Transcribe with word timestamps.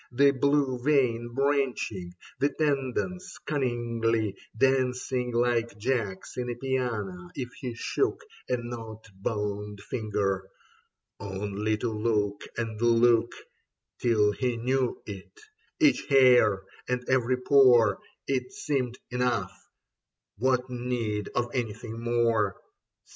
The 0.11 0.31
blue 0.31 0.79
veins 0.81 1.31
branching, 1.35 2.15
the 2.39 2.49
tendons 2.49 3.37
cunningly 3.45 4.35
Dancing 4.57 5.31
like 5.31 5.77
jacks 5.77 6.37
in 6.37 6.49
a 6.49 6.55
piano 6.55 7.29
if 7.35 7.51
he 7.59 7.75
shook 7.75 8.19
A 8.49 8.57
knot 8.57 9.05
boned 9.13 9.79
finger. 9.79 10.49
Only 11.19 11.77
to 11.77 11.91
look 11.91 12.41
and 12.57 12.81
look, 12.81 13.31
Till 13.99 14.31
he 14.31 14.57
knew 14.57 14.99
it, 15.05 15.39
each 15.79 16.07
hair 16.07 16.63
and 16.89 17.07
every 17.07 17.37
pore— 17.37 17.99
It 18.35 18.51
Seemed 18.53 18.97
enough: 19.11 19.55
what 20.39 20.67
need 20.67 21.29
of 21.35 21.51
anything 21.53 21.99
more 22.03 22.55